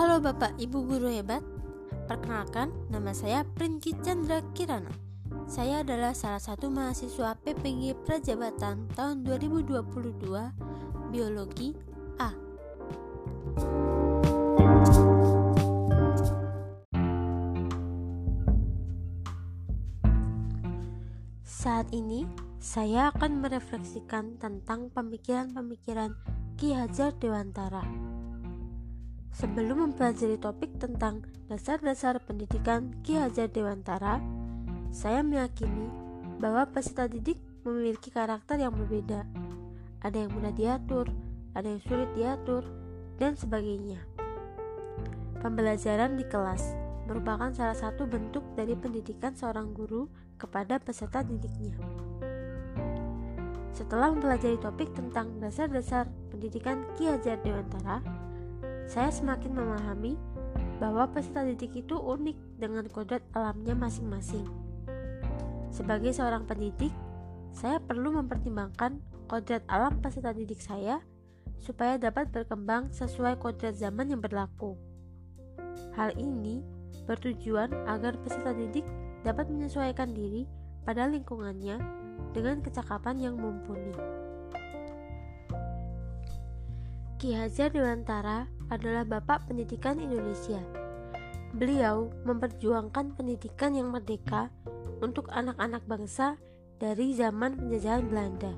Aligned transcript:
Bapak 0.00 0.56
Ibu 0.56 0.88
guru 0.88 1.12
hebat, 1.12 1.44
perkenalkan 2.08 2.72
nama 2.88 3.12
saya 3.12 3.44
Prinki 3.44 3.92
Chandra 4.00 4.40
Kirana. 4.56 4.88
Saya 5.44 5.84
adalah 5.84 6.16
salah 6.16 6.40
satu 6.40 6.72
mahasiswa 6.72 7.36
PPG 7.40 8.00
Prajabatan 8.08 8.88
tahun 8.96 9.28
2022 9.28 9.80
Biologi 11.12 11.76
A. 12.16 12.32
Saat 21.44 21.92
ini, 21.92 22.24
saya 22.56 23.12
akan 23.12 23.44
merefleksikan 23.44 24.40
tentang 24.40 24.88
pemikiran-pemikiran 24.92 26.16
Ki 26.56 26.72
Hajar 26.72 27.12
Dewantara. 27.20 27.84
Sebelum 29.30 29.90
mempelajari 29.90 30.36
topik 30.42 30.82
tentang 30.82 31.22
dasar-dasar 31.46 32.18
pendidikan 32.26 32.90
Ki 33.06 33.14
Hajar 33.14 33.46
Dewantara, 33.46 34.18
saya 34.90 35.22
meyakini 35.22 35.86
bahwa 36.42 36.66
peserta 36.66 37.06
didik 37.06 37.38
memiliki 37.62 38.10
karakter 38.10 38.58
yang 38.58 38.74
berbeda. 38.74 39.22
Ada 40.02 40.26
yang 40.26 40.30
mudah 40.34 40.50
diatur, 40.50 41.06
ada 41.54 41.68
yang 41.68 41.82
sulit 41.86 42.10
diatur, 42.18 42.66
dan 43.20 43.36
sebagainya. 43.36 44.02
Pembelajaran 45.40 46.18
di 46.18 46.24
kelas 46.26 46.74
merupakan 47.06 47.52
salah 47.54 47.76
satu 47.76 48.08
bentuk 48.10 48.42
dari 48.56 48.74
pendidikan 48.74 49.36
seorang 49.36 49.70
guru 49.76 50.08
kepada 50.40 50.80
peserta 50.80 51.20
didiknya. 51.22 51.76
Setelah 53.76 54.12
mempelajari 54.12 54.60
topik 54.60 54.92
tentang 54.92 55.38
dasar-dasar 55.40 56.08
pendidikan 56.28 56.84
Ki 56.96 57.08
Hajar 57.08 57.40
Dewantara, 57.40 58.19
saya 58.90 59.14
semakin 59.14 59.54
memahami 59.54 60.18
bahwa 60.82 61.06
peserta 61.14 61.46
didik 61.46 61.86
itu 61.86 61.94
unik 61.94 62.58
dengan 62.58 62.82
kodrat 62.90 63.22
alamnya 63.38 63.78
masing-masing. 63.78 64.42
Sebagai 65.70 66.10
seorang 66.10 66.42
pendidik, 66.42 66.90
saya 67.54 67.78
perlu 67.78 68.10
mempertimbangkan 68.10 68.98
kodrat 69.30 69.62
alam 69.70 70.02
peserta 70.02 70.34
didik 70.34 70.58
saya 70.58 70.98
supaya 71.62 72.02
dapat 72.02 72.34
berkembang 72.34 72.90
sesuai 72.90 73.38
kodrat 73.38 73.78
zaman 73.78 74.10
yang 74.10 74.18
berlaku. 74.18 74.74
Hal 75.94 76.10
ini 76.18 76.58
bertujuan 77.06 77.70
agar 77.86 78.18
peserta 78.18 78.50
didik 78.50 78.82
dapat 79.22 79.46
menyesuaikan 79.46 80.10
diri 80.10 80.50
pada 80.82 81.06
lingkungannya 81.06 81.78
dengan 82.34 82.58
kecakapan 82.58 83.22
yang 83.22 83.38
mumpuni. 83.38 83.94
Ki 87.20 87.36
Hajar 87.36 87.68
Dewantara 87.70 88.59
adalah 88.70 89.02
Bapak 89.02 89.50
Pendidikan 89.50 89.98
Indonesia. 89.98 90.62
Beliau 91.50 92.14
memperjuangkan 92.22 93.18
pendidikan 93.18 93.74
yang 93.74 93.90
merdeka 93.90 94.54
untuk 95.02 95.26
anak-anak 95.34 95.82
bangsa 95.90 96.38
dari 96.78 97.12
zaman 97.12 97.58
penjajahan 97.58 98.06
Belanda. 98.06 98.54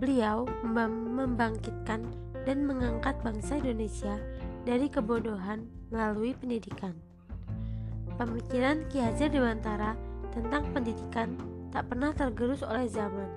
Beliau 0.00 0.48
membangkitkan 0.64 2.00
dan 2.48 2.64
mengangkat 2.64 3.20
bangsa 3.20 3.60
Indonesia 3.60 4.16
dari 4.64 4.88
kebodohan 4.88 5.68
melalui 5.92 6.32
pendidikan. 6.32 6.96
Pemikiran 8.16 8.88
Ki 8.88 9.04
Hajar 9.04 9.28
Dewantara 9.28 9.94
tentang 10.32 10.64
pendidikan 10.72 11.36
tak 11.68 11.92
pernah 11.92 12.16
tergerus 12.16 12.64
oleh 12.64 12.88
zaman. 12.88 13.28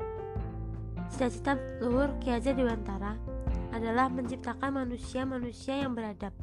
Cita-cita 1.11 1.59
luhur 1.83 2.15
Ki 2.23 2.31
Hajar 2.31 2.55
Dewantara 2.55 3.19
adalah 3.71 4.11
menciptakan 4.11 4.83
manusia-manusia 4.83 5.79
yang 5.79 5.95
beradab. 5.95 6.35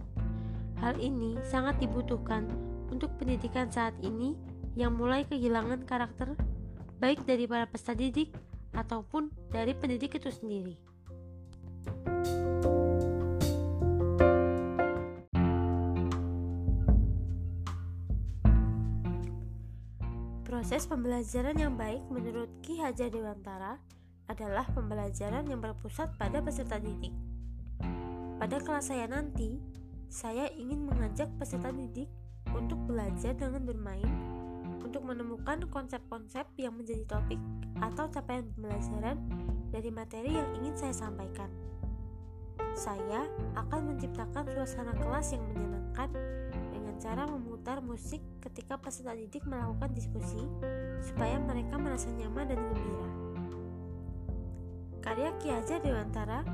Hal 0.81 0.97
ini 0.99 1.37
sangat 1.45 1.81
dibutuhkan 1.81 2.49
untuk 2.89 3.13
pendidikan 3.21 3.69
saat 3.69 3.95
ini 4.01 4.35
yang 4.79 4.97
mulai 4.97 5.27
kehilangan 5.29 5.85
karakter 5.85 6.39
baik 6.99 7.23
dari 7.29 7.47
para 7.47 7.69
peserta 7.69 7.99
didik 7.99 8.35
ataupun 8.75 9.31
dari 9.51 9.75
pendidik 9.75 10.19
itu 10.19 10.31
sendiri. 10.31 10.75
Proses 20.49 20.85
pembelajaran 20.91 21.55
yang 21.55 21.79
baik 21.79 22.03
menurut 22.11 22.51
Ki 22.61 22.83
Hajar 22.83 23.09
Dewantara 23.15 23.79
adalah 24.29 24.69
pembelajaran 24.71 25.49
yang 25.49 25.59
berpusat 25.59 26.15
pada 26.21 26.45
peserta 26.45 26.77
didik. 26.77 27.13
Pada 28.39 28.61
kelas 28.63 28.93
saya 28.93 29.09
nanti, 29.11 29.59
saya 30.07 30.47
ingin 30.55 30.87
mengajak 30.87 31.27
peserta 31.41 31.73
didik 31.75 32.07
untuk 32.55 32.79
belajar 32.87 33.35
dengan 33.35 33.65
bermain, 33.65 34.13
untuk 34.85 35.03
menemukan 35.03 35.67
konsep-konsep 35.73 36.47
yang 36.61 36.77
menjadi 36.77 37.05
topik 37.09 37.41
atau 37.81 38.07
capaian 38.13 38.47
pembelajaran 38.55 39.17
dari 39.75 39.91
materi 39.91 40.37
yang 40.37 40.49
ingin 40.61 40.77
saya 40.77 40.95
sampaikan. 40.95 41.51
Saya 42.79 43.27
akan 43.59 43.97
menciptakan 43.97 44.47
suasana 44.55 44.95
kelas 44.95 45.35
yang 45.35 45.43
menyenangkan 45.51 46.09
cara 46.99 47.31
memutar 47.31 47.79
musik 47.79 48.19
ketika 48.43 48.75
peserta 48.75 49.15
didik 49.15 49.47
melakukan 49.47 49.95
diskusi 49.95 50.43
supaya 50.99 51.39
mereka 51.39 51.79
merasa 51.79 52.11
nyaman 52.11 52.51
dan 52.51 52.59
gembira. 52.59 53.08
Karya 55.09 55.33
Ki 55.41 55.49
Hajar 55.49 55.81
Dewantara 55.81 56.45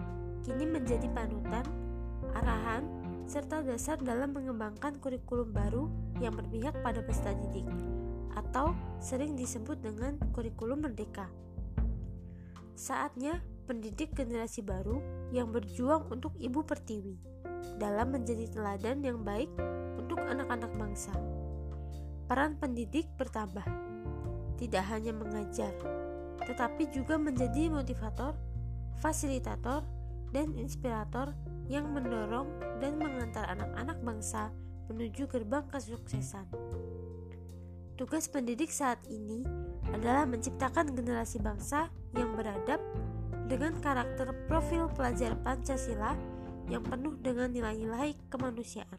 kini 0.46 0.62
menjadi 0.62 1.10
panutan, 1.10 1.66
arahan, 2.38 2.86
serta 3.26 3.66
dasar 3.66 3.98
dalam 3.98 4.30
mengembangkan 4.30 5.02
kurikulum 5.02 5.50
baru 5.50 5.90
yang 6.22 6.38
berpihak 6.38 6.70
pada 6.78 7.02
peserta 7.02 7.34
didik 7.34 7.66
atau 8.38 8.70
sering 9.02 9.34
disebut 9.34 9.82
dengan 9.82 10.22
kurikulum 10.30 10.86
merdeka. 10.86 11.26
Saatnya 12.78 13.42
pendidik 13.66 14.14
generasi 14.14 14.62
baru 14.62 15.02
yang 15.34 15.50
berjuang 15.50 16.06
untuk 16.14 16.38
ibu 16.38 16.62
pertiwi 16.62 17.18
dalam 17.82 18.14
menjadi 18.14 18.54
teladan 18.54 19.02
yang 19.02 19.18
baik 19.26 19.50
untuk 19.98 20.22
anak-anak 20.22 20.70
bangsa. 20.78 21.10
Peran 22.30 22.54
pendidik 22.62 23.10
bertambah, 23.18 23.66
tidak 24.62 24.86
hanya 24.94 25.10
mengajar, 25.10 25.74
tetapi 26.42 26.90
juga 26.90 27.14
menjadi 27.14 27.70
motivator, 27.70 28.34
fasilitator, 28.98 29.86
dan 30.34 30.50
inspirator 30.58 31.30
yang 31.70 31.86
mendorong 31.94 32.50
dan 32.82 32.98
mengantar 32.98 33.46
anak-anak 33.54 33.98
bangsa 34.02 34.50
menuju 34.90 35.30
gerbang 35.30 35.64
kesuksesan. 35.70 36.44
Tugas 37.94 38.26
pendidik 38.26 38.74
saat 38.74 38.98
ini 39.06 39.46
adalah 39.94 40.26
menciptakan 40.26 40.90
generasi 40.98 41.38
bangsa 41.38 41.86
yang 42.18 42.34
beradab 42.34 42.82
dengan 43.46 43.78
karakter 43.78 44.34
profil 44.50 44.90
pelajar 44.90 45.38
Pancasila 45.46 46.18
yang 46.66 46.82
penuh 46.82 47.14
dengan 47.22 47.54
nilai-nilai 47.54 48.18
kemanusiaan. 48.26 48.98